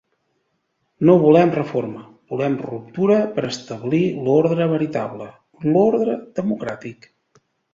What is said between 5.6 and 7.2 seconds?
l’ordre democràtic!